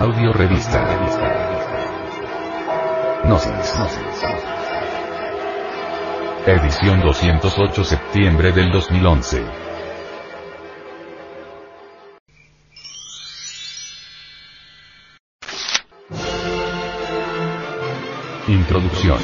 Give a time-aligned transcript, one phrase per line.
[0.00, 0.80] Audio Revista.
[3.24, 3.74] Gnosis.
[6.46, 9.42] Edición 208 septiembre del 2011.
[18.46, 19.18] Introducción.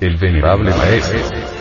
[0.00, 1.20] El venerable maestro,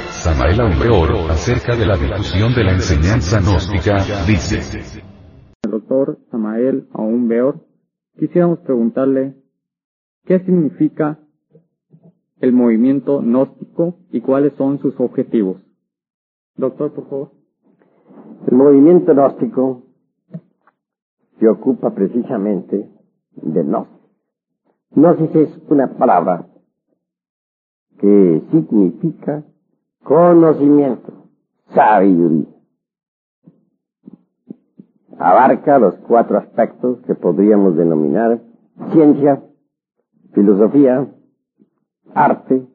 [0.10, 5.13] Samael Aumbeor, acerca de la difusión de la enseñanza gnóstica, dice.
[5.74, 7.66] Doctor Samael Aumbeor,
[8.20, 9.34] quisiéramos preguntarle
[10.24, 11.18] qué significa
[12.42, 15.58] el movimiento gnóstico y cuáles son sus objetivos.
[16.58, 17.32] Doctor, por favor.
[18.46, 19.82] El movimiento gnóstico
[21.40, 22.92] se ocupa precisamente
[23.32, 23.98] de gnosis.
[24.92, 26.50] Gnosis es una palabra
[27.98, 29.44] que significa
[30.04, 31.30] conocimiento,
[31.74, 32.54] sabiduría.
[35.20, 38.40] Abarca los cuatro aspectos que podríamos denominar
[38.92, 39.44] ciencia,
[40.34, 41.08] filosofía,
[42.14, 42.68] arte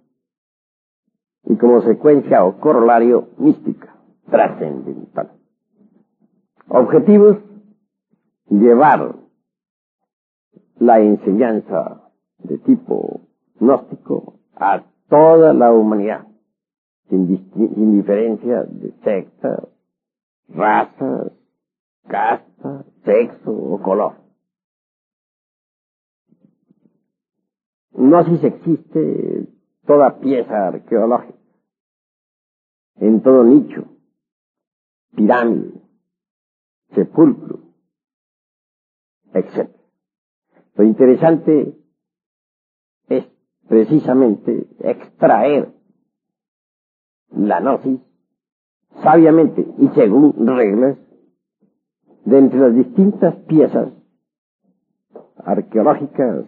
[1.44, 3.94] y como secuencia o corolario mística,
[4.30, 5.32] trascendental.
[6.68, 7.38] Objetivos,
[8.50, 9.16] llevar
[10.78, 12.02] la enseñanza
[12.38, 13.22] de tipo
[13.58, 16.26] gnóstico a toda la humanidad,
[17.08, 17.26] sin,
[17.96, 19.66] diferencia de sectas,
[20.48, 21.32] razas,
[22.08, 24.16] casta, sexo o color.
[27.92, 29.48] Gnosis existe
[29.86, 31.38] toda pieza arqueológica,
[32.96, 33.84] en todo nicho,
[35.14, 35.80] pirámide,
[36.94, 37.60] sepulcro,
[39.34, 39.70] etc.
[40.74, 41.76] Lo interesante
[43.08, 43.26] es
[43.68, 45.74] precisamente extraer
[47.30, 48.00] la gnosis
[49.02, 50.98] sabiamente y según reglas
[52.28, 53.88] de entre las distintas piezas
[55.44, 56.44] arqueológicas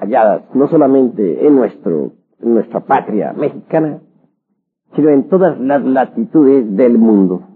[0.00, 4.00] halladas no solamente en nuestro en nuestra patria mexicana,
[4.94, 7.53] sino en todas las latitudes del mundo.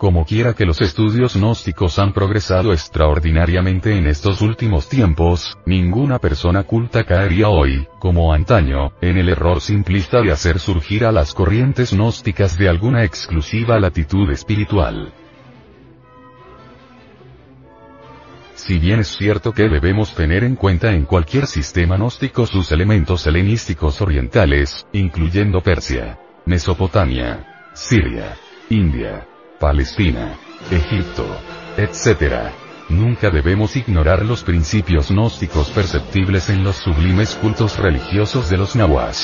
[0.00, 6.62] Como quiera que los estudios gnósticos han progresado extraordinariamente en estos últimos tiempos, ninguna persona
[6.62, 11.92] culta caería hoy, como antaño, en el error simplista de hacer surgir a las corrientes
[11.92, 15.12] gnósticas de alguna exclusiva latitud espiritual.
[18.54, 23.26] Si bien es cierto que debemos tener en cuenta en cualquier sistema gnóstico sus elementos
[23.26, 28.38] helenísticos orientales, incluyendo Persia, Mesopotamia, Siria,
[28.70, 29.26] India,
[29.60, 30.38] Palestina,
[30.70, 31.26] Egipto,
[31.76, 32.50] etc.
[32.88, 39.22] Nunca debemos ignorar los principios gnósticos perceptibles en los sublimes cultos religiosos de los nahuas,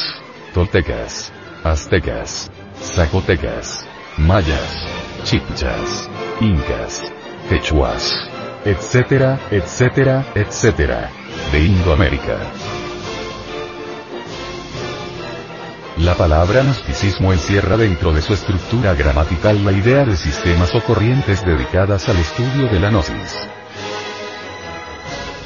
[0.53, 1.33] toltecas,
[1.65, 3.87] aztecas, zacotecas,
[4.19, 4.87] mayas,
[5.25, 6.11] chipchas,
[6.43, 7.03] incas,
[7.49, 8.13] quechuas,
[8.67, 11.11] etcétera, etcétera, etcétera,
[11.51, 12.76] de Indoamérica.
[15.99, 21.43] La palabra gnosticismo encierra dentro de su estructura gramatical la idea de sistemas o corrientes
[21.43, 23.35] dedicadas al estudio de la gnosis.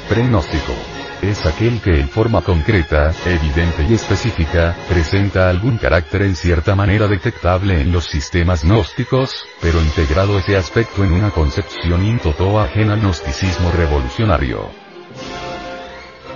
[0.09, 0.73] Prenóstico.
[1.21, 7.07] Es aquel que en forma concreta, evidente y específica, presenta algún carácter en cierta manera
[7.07, 12.99] detectable en los sistemas gnósticos, pero integrado ese aspecto en una concepción intoto ajena al
[12.99, 14.69] gnosticismo revolucionario.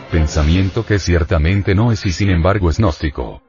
[0.09, 3.44] Pensamiento que ciertamente no es y sin embargo es gnóstico.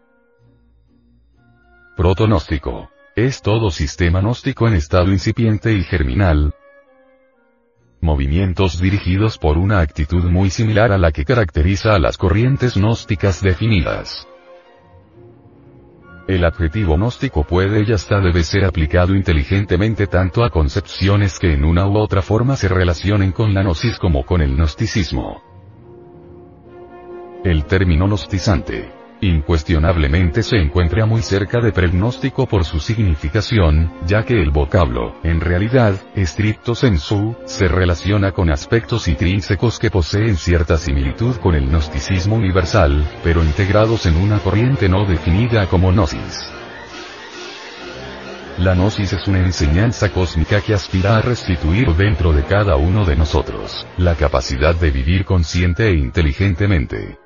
[1.97, 2.91] Protonóstico.
[3.15, 6.53] Es todo sistema gnóstico en estado incipiente y germinal.
[8.03, 13.41] Movimientos dirigidos por una actitud muy similar a la que caracteriza a las corrientes gnósticas
[13.41, 14.29] definidas.
[16.29, 21.65] El adjetivo gnóstico puede y hasta debe ser aplicado inteligentemente tanto a concepciones que en
[21.65, 25.43] una u otra forma se relacionen con la gnosis como con el gnosticismo.
[27.43, 34.41] El término gnostizante incuestionablemente se encuentra muy cerca de pregnóstico por su significación, ya que
[34.41, 41.37] el vocablo, en realidad, estricto sensu, se relaciona con aspectos intrínsecos que poseen cierta similitud
[41.37, 46.53] con el gnosticismo universal, pero integrados en una corriente no definida como gnosis.
[48.59, 53.15] La gnosis es una enseñanza cósmica que aspira a restituir dentro de cada uno de
[53.15, 57.26] nosotros, la capacidad de vivir consciente e inteligentemente.